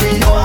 Imagine 0.00 0.37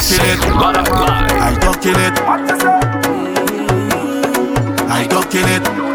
calculate, 0.00 0.40
I 0.40 1.56
calculate, 1.60 2.18
I 4.88 5.06
it. 5.06 5.89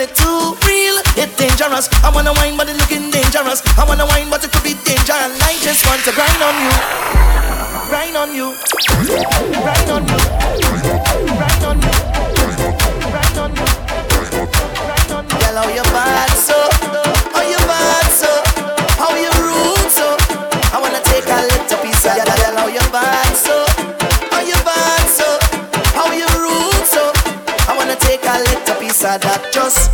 it 0.00 0.14
too 0.14 0.54
real, 0.66 0.96
it 1.16 1.30
dangerous. 1.36 1.88
I 2.04 2.10
wanna 2.14 2.32
wine, 2.34 2.56
but 2.56 2.68
it 2.68 2.76
looking 2.76 3.10
dangerous. 3.10 3.62
I 3.78 3.84
wanna 3.84 4.06
wine, 4.06 4.30
but 4.30 4.44
it 4.44 4.52
could 4.52 4.62
be 4.62 4.74
dangerous. 4.86 5.34
I 5.42 5.58
just 5.58 5.84
want 5.86 6.02
to 6.04 6.12
grind 6.14 6.42
on 6.42 6.54
you, 6.62 6.70
grind 7.90 8.16
on 8.16 8.30
you, 8.34 8.54
grind 8.94 9.90
on 9.90 10.06
you, 10.06 10.18
grind 11.26 11.64
on 11.66 11.82
you, 11.82 11.92
grind 13.10 13.38
on 13.38 13.50
you. 13.58 13.66
Girl, 15.34 15.56
how 15.58 15.68
you 15.68 15.82
bad 15.90 16.30
so? 16.30 16.58
How 17.34 17.42
you 17.42 17.58
bad 17.66 18.08
so? 18.14 18.30
How 19.02 19.14
you 19.18 19.30
rude 19.42 19.90
so? 19.90 20.14
I 20.70 20.78
wanna 20.78 21.02
take 21.10 21.26
a 21.26 21.42
little 21.42 21.78
piece 21.82 22.06
of 22.06 22.14
girl, 22.14 22.54
how 22.54 22.68
you 22.70 22.86
bad 22.94 23.34
so? 23.34 23.66
How 24.30 24.42
you 24.46 24.58
bad 24.62 25.06
so? 25.10 25.28
How 25.96 26.12
you 26.12 26.28
rude 26.38 26.86
so? 26.86 27.10
I 27.66 27.74
wanna 27.76 27.96
take 27.96 28.22
a 28.22 28.38
little 28.38 28.76
piece 28.78 29.02
of 29.02 29.20
that 29.22 29.50
just. 29.52 29.87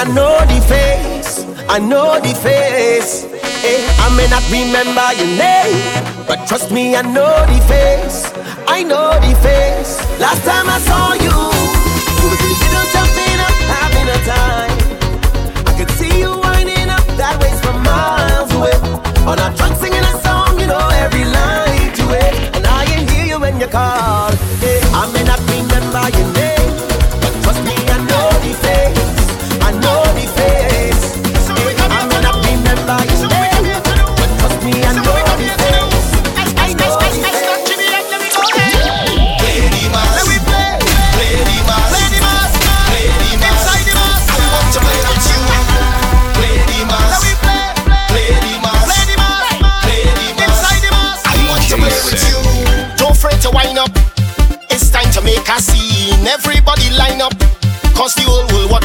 I 0.00 0.04
know 0.04 0.40
the 0.46 0.60
face, 0.64 1.44
I 1.68 1.78
know 1.78 2.18
the 2.18 2.32
face. 2.32 3.24
Hey, 3.60 3.84
I 4.00 4.08
may 4.16 4.26
not 4.32 4.40
remember 4.48 5.04
your 5.12 5.28
name, 5.36 6.24
but 6.26 6.48
trust 6.48 6.72
me, 6.72 6.96
I 6.96 7.02
know 7.02 7.28
the 7.44 7.60
face, 7.68 8.24
I 8.66 8.82
know 8.82 9.12
the 9.20 9.36
face. 9.44 10.00
Last 10.18 10.42
time 10.48 10.70
I 10.72 10.78
saw 10.88 11.12
you, 11.12 11.36
you 12.16 12.26
was 12.32 12.40
in 12.40 12.48
the 12.48 12.58
middle 12.64 12.88
jumping 12.96 13.40
up, 13.44 13.56
having 13.76 14.08
a 14.08 14.20
time. 14.24 14.72
I 15.68 15.76
could 15.76 15.90
see 15.90 16.20
you 16.20 16.32
winding 16.32 16.88
up 16.88 17.04
that 17.20 17.36
way 17.36 17.52
from 17.60 17.82
miles 17.84 18.50
away. 18.56 18.80
On 19.28 19.38
our 19.38 19.52
trunk 19.54 19.76
singing 19.76 20.00
a 20.00 20.16
song, 20.24 20.58
you 20.58 20.66
know 20.66 20.88
every 21.04 21.26
line 21.26 21.92
to 21.92 22.04
it, 22.16 22.56
and 22.56 22.66
I 22.66 22.86
can 22.86 23.06
hear 23.06 23.26
you 23.26 23.38
when 23.38 23.60
you 23.60 23.66
call. 23.66 24.19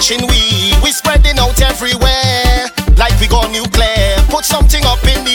pushing 0.06 0.28
we. 0.28 0.72
We 0.84 0.92
spreading 0.92 1.40
out 1.40 1.60
everywhere 1.62 2.70
like 2.96 3.20
we 3.20 3.28
got 3.28 3.50
nuclear. 3.52 4.16
Put 4.30 4.46
something 4.46 4.86
up 4.86 5.04
in 5.04 5.26
the 5.26 5.35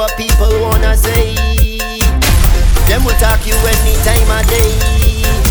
what 0.00 0.16
people 0.16 0.48
wanna 0.62 0.96
say. 0.96 1.36
Them 2.88 3.04
will 3.04 3.18
talk 3.20 3.44
you 3.46 3.52
any 3.68 3.94
time 4.00 4.30
of 4.32 4.48
day. 4.48 4.72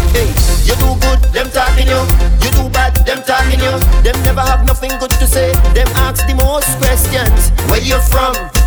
Hey, 0.10 0.30
you 0.66 0.74
do 0.82 0.90
good, 1.06 1.22
them 1.32 1.52
talking 1.52 1.86
you. 1.86 2.02
You 2.42 2.50
do 2.58 2.68
bad, 2.70 2.96
them 3.06 3.22
talking 3.22 3.60
you. 3.60 3.78
Them 4.02 4.18
never 4.24 4.42
have 4.42 4.66
nothing 4.66 4.98
good 4.98 5.12
to 5.22 5.28
say. 5.28 5.54
Them 5.76 5.88
ask 5.94 6.26
the 6.26 6.34
most 6.34 6.80
questions. 6.82 7.52
Where 7.70 7.80
you 7.80 8.00
from? 8.10 8.59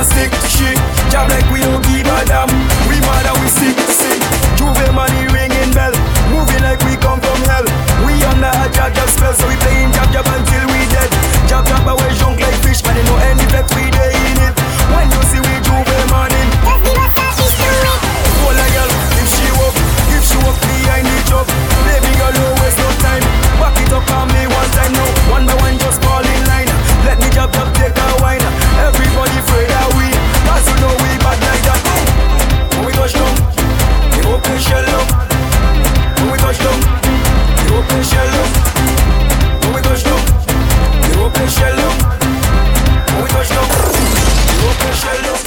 and 0.00 0.08
stick 0.08 0.32
shit. 0.48 0.78
jab 1.12 1.28
like 1.28 1.44
we 1.52 1.60
don't 1.60 1.84
give 1.84 2.08
a 2.08 2.18
damn. 2.24 2.48
We 2.88 2.96
mad 3.04 3.28
and 3.28 3.36
we 3.44 3.48
sick, 3.52 3.76
sick. 3.92 4.20
Juve 4.56 4.88
money 4.96 5.28
ringing 5.28 5.72
bell. 5.76 5.92
Moving 6.32 6.64
like 6.64 6.80
we 6.88 6.96
come 6.96 7.20
from 7.20 7.40
hell. 7.44 7.66
We 8.04 8.16
under 8.32 8.48
a 8.48 8.66
jab 8.72 8.96
jab 8.96 9.08
spell, 9.12 9.34
so 9.36 9.44
we 9.44 9.56
playing 9.60 9.92
jab 9.92 10.08
jab 10.12 10.24
until 10.24 10.64
we 10.72 10.80
dead. 10.88 11.10
Jab 11.48 11.68
jab 11.68 11.84
away 11.84 12.12
junk 12.16 12.40
like 12.40 12.56
fish, 12.64 12.80
but 12.80 12.96
they 12.96 13.04
know 13.04 13.18
any 13.28 13.44
flex 13.52 13.68
we 13.76 13.84
day 13.92 14.12
in 14.32 14.40
it. 14.48 14.54
When 14.88 15.06
you 15.12 15.20
see 15.28 15.40
we 15.44 15.54
Juve 15.68 15.96
money. 16.08 16.44
Girl, 18.70 18.86
if 19.20 19.28
she 19.34 19.46
up, 19.66 19.74
if 20.14 20.22
she 20.24 20.38
up 20.46 20.56
behind 20.64 21.04
the 21.04 21.18
job. 21.28 21.46
Baby 21.84 22.12
girl, 22.16 22.32
don't 22.32 22.56
waste 22.62 22.78
no 22.78 22.88
time. 23.04 23.24
Back 23.60 23.76
it 23.82 23.92
up 23.92 24.08
on 24.16 24.28
me 24.32 24.46
one 24.48 24.70
time 24.72 24.92
now. 24.94 25.10
One 25.34 25.44
by 25.44 25.54
one, 25.60 25.76
just 25.76 26.00
fall 26.00 26.24
in 26.24 26.42
line. 26.46 26.89
Let 27.04 27.16
me 27.20 27.28
jump, 27.30 27.52
jump, 27.52 27.74
take 27.74 27.96
a 27.96 28.06
wine. 28.20 28.44
Everybody 28.86 29.36
afraid 29.40 29.68
that 29.72 29.88
we, 29.96 30.06
as 30.52 30.64
you 30.68 30.76
know 30.80 30.92
we 31.00 31.10
bad 31.24 31.38
like 31.40 31.64
that. 31.68 31.80
When 32.76 32.84
we 32.86 32.92
touch 32.92 33.14
down, 33.14 33.34
the 34.12 34.20
open 34.28 34.58
shell 34.60 34.88
up. 34.98 35.08
When 36.20 36.28
we 36.32 36.38
touch 36.38 36.58
down, 36.60 36.80
the 37.56 37.66
open 37.76 38.02
shell 38.04 38.34
up. 38.40 38.50
When 39.64 39.72
we 39.74 39.80
touch 39.80 40.04
down, 40.04 40.20
the 41.04 41.12
open 41.24 41.48
shell 41.48 41.80
up. 41.80 41.96
When 43.10 43.20
we 43.24 43.28
touch 43.32 43.48
down, 43.48 43.68
the 43.68 44.56
open 44.68 44.92
shell 45.00 45.26
up. 45.32 45.40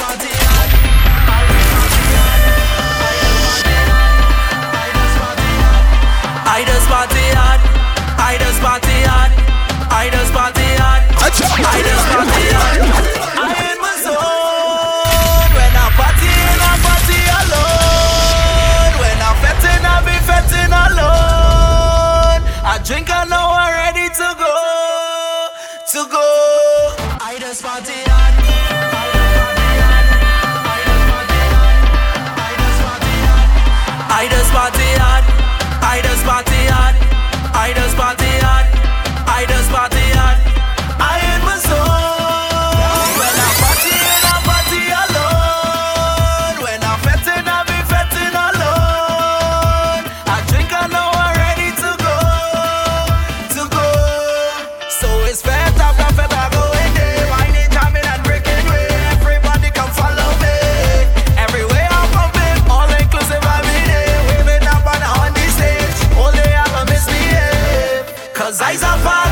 I 6.45 6.61
just 6.65 6.87
party 6.87 7.25
hard, 7.33 7.61
I 8.21 8.37
just 8.37 8.59
party 8.61 8.97
hard, 9.09 9.31
I 9.89 10.09
just 10.11 10.31
party 10.31 10.52
I 11.65 11.81
just 11.81 12.07
want 12.15 12.27
the 13.07 13.12
Cause 68.53 68.61
eyes 68.61 68.83
are 68.83 68.99
fire. 68.99 69.22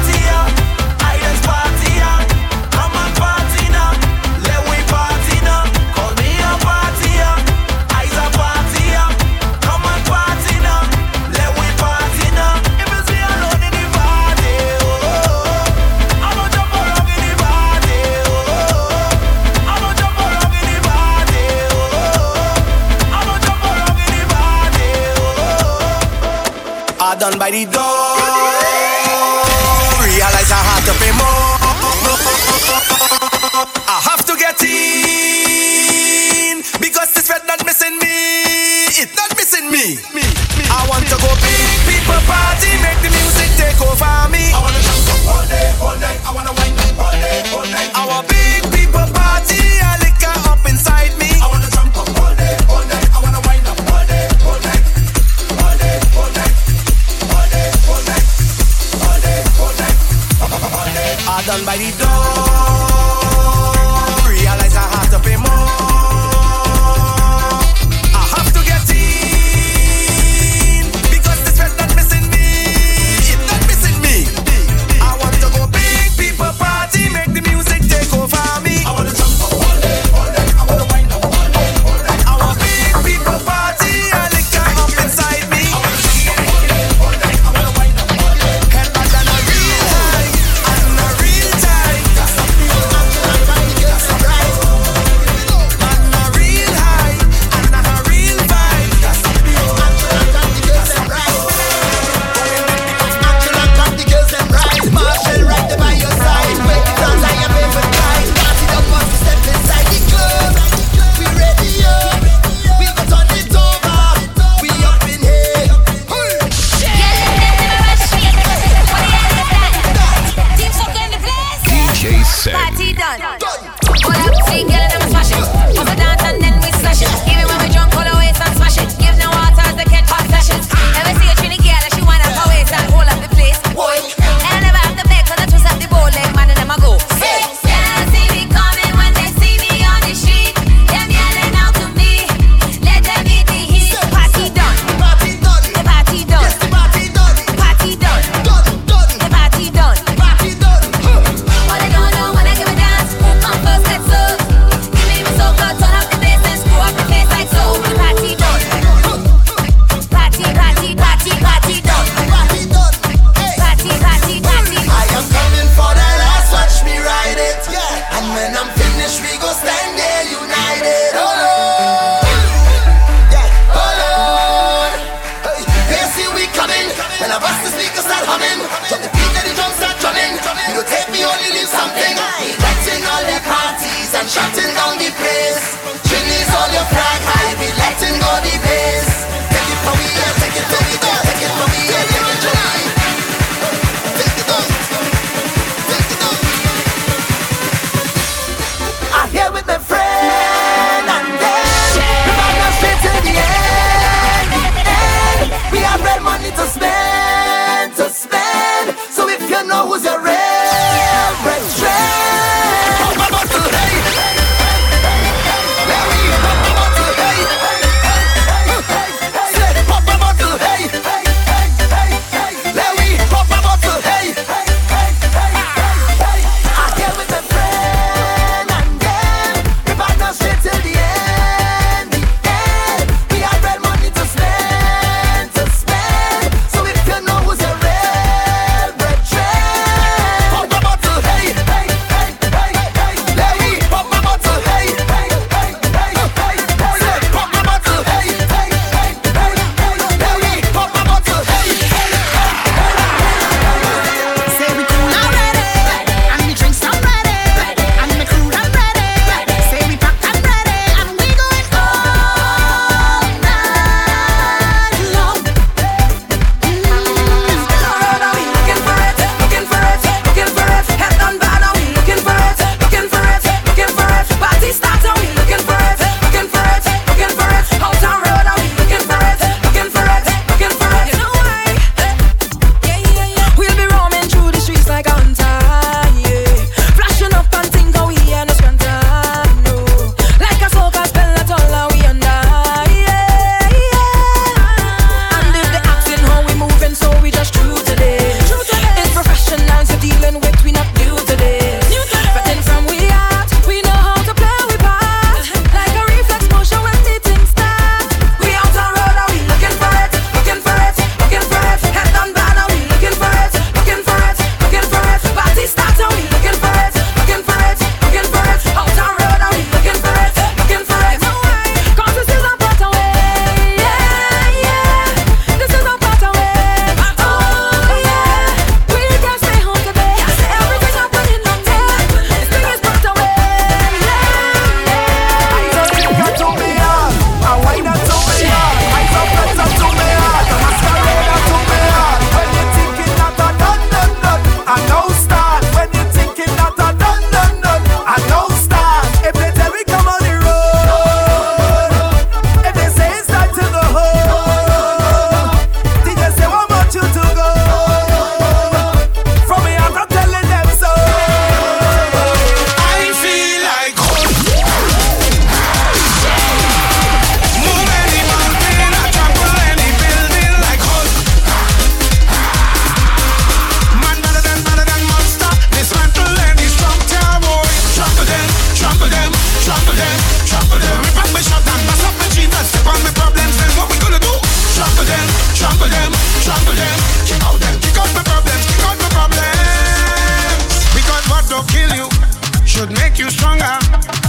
you 393.21 393.29
stronger. 393.29 393.77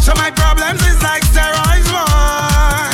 So 0.04 0.12
my 0.20 0.30
problems 0.30 0.84
is 0.84 1.00
like 1.02 1.24
steroids, 1.24 1.88
boy. 1.88 2.92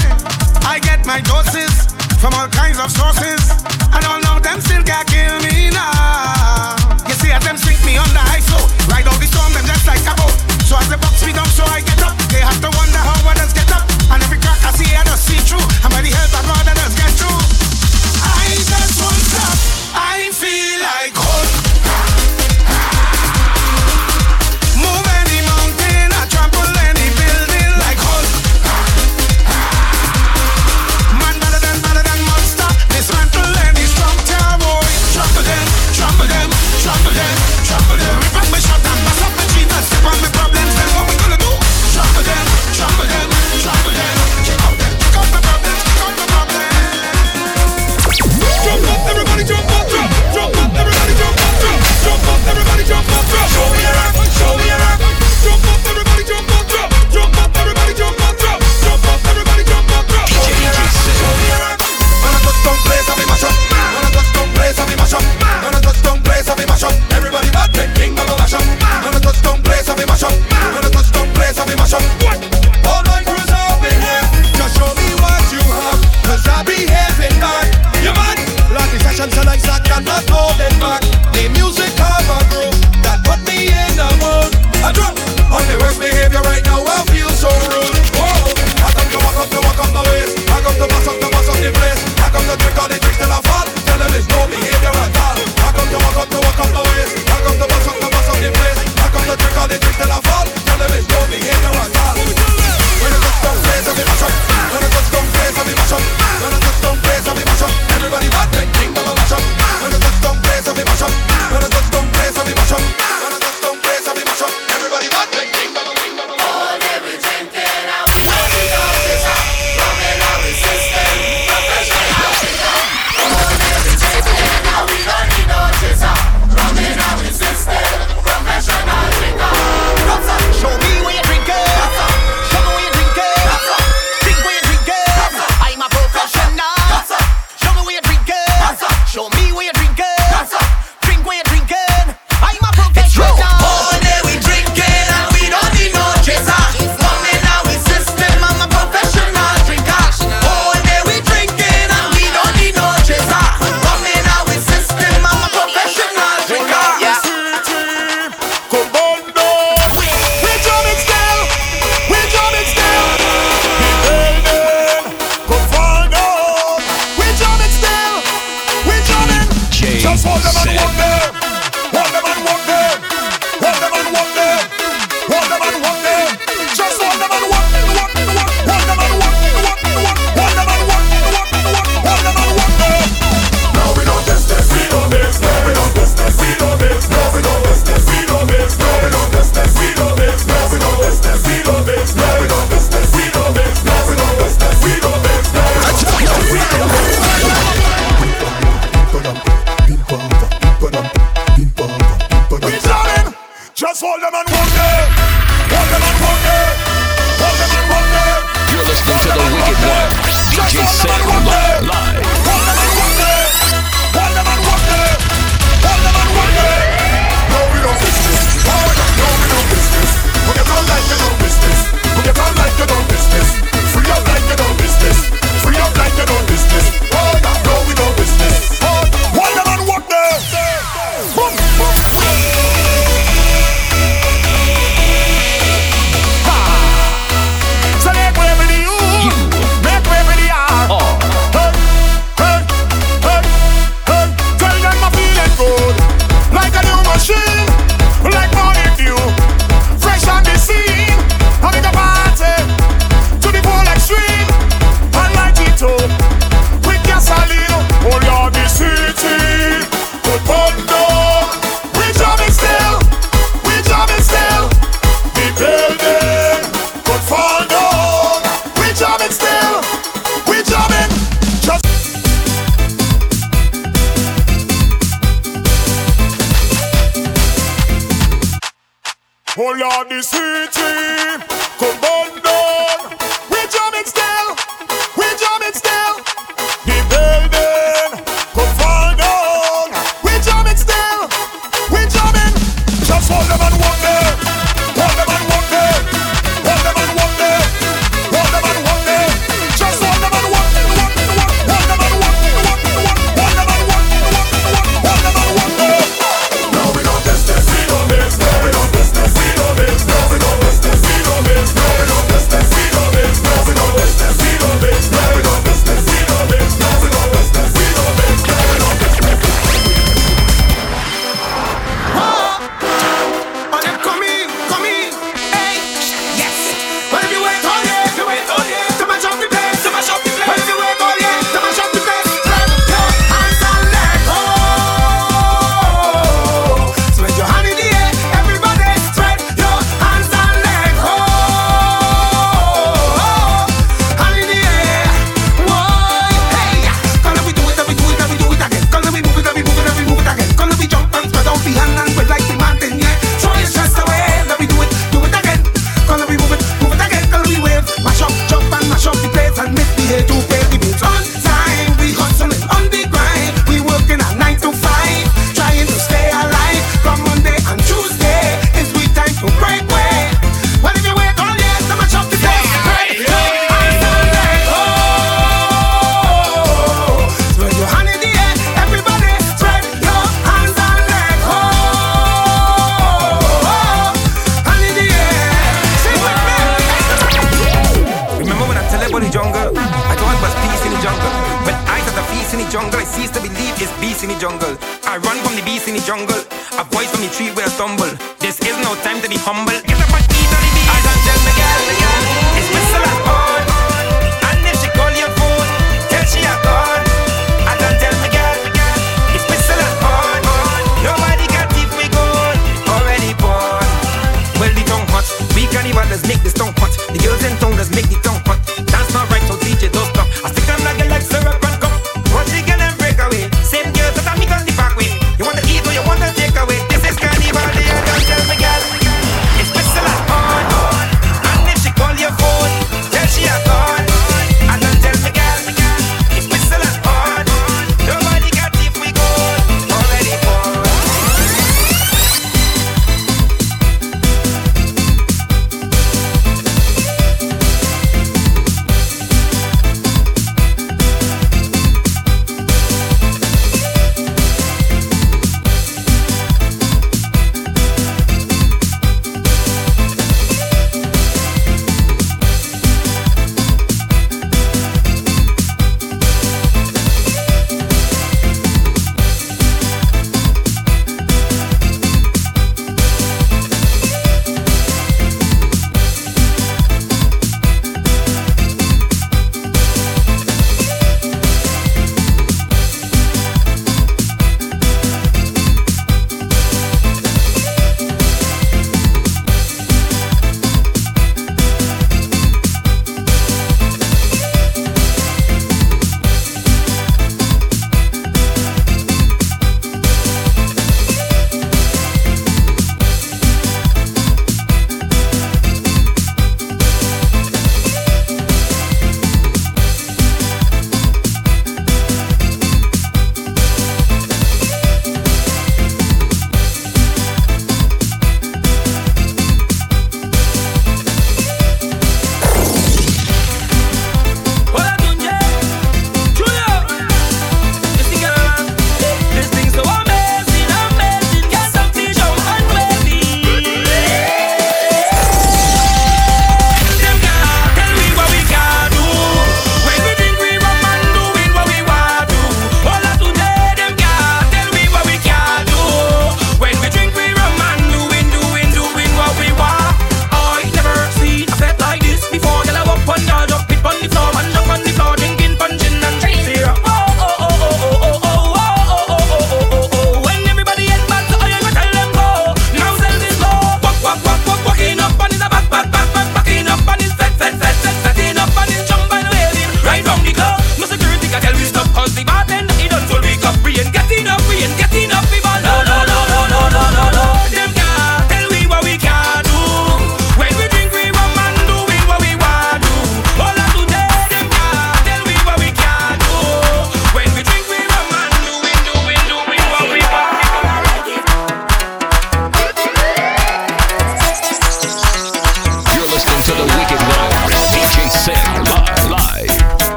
I 0.62 0.78
get 0.80 1.04
my 1.04 1.20
doses 1.20 1.74
from 2.22 2.34
all 2.38 2.46
kinds 2.46 2.78
of 2.78 2.88
sources, 2.90 3.42
and 3.90 4.02
all 4.06 4.22
of 4.30 4.42
them 4.42 4.60
still 4.60 4.84
can't 4.84 5.08
kill 5.08 5.36
me 5.42 5.70
now. 5.74 6.78
You 7.08 7.14
see, 7.18 7.32
as 7.34 7.42
them 7.42 7.58
sink 7.58 7.82
me 7.84 7.98
on 7.98 8.10
the 8.14 8.22
ISO, 8.30 8.58
ride 8.86 9.08
all 9.08 9.18
the 9.18 9.26
storm, 9.26 9.52
them 9.54 9.66
just 9.66 9.86
like 9.90 10.06
a 10.06 10.14
boat. 10.14 10.38
So 10.70 10.78
as 10.78 10.88
the 10.88 10.98
box 10.98 11.26
me 11.26 11.32
down, 11.32 11.50
so 11.50 11.64
I 11.64 11.80
get 11.80 12.00
up. 12.02 12.14
They 12.30 12.42
have 12.46 12.60
to 12.60 12.70
wonder. 12.78 12.87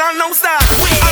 I 0.00 0.12
don't 0.12 0.18
know 0.18 0.32
stop. 0.32 1.07